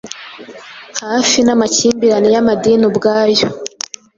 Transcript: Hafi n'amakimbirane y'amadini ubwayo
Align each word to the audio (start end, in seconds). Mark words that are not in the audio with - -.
Hafi 1.07 1.39
n'amakimbirane 1.43 2.27
y'amadini 2.35 2.83
ubwayo 2.89 3.47